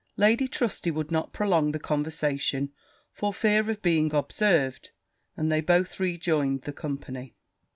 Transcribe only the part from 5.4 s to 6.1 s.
they both